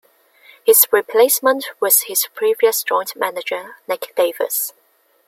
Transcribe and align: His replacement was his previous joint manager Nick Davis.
His 0.65 0.87
replacement 0.91 1.69
was 1.79 2.01
his 2.09 2.25
previous 2.33 2.81
joint 2.81 3.15
manager 3.15 3.75
Nick 3.87 4.13
Davis. 4.17 4.73